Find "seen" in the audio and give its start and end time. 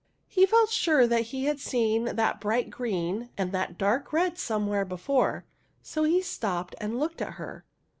1.59-2.05